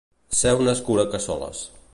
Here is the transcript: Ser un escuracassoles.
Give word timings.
Ser 0.37 0.53
un 0.61 0.71
escuracassoles. 0.73 1.65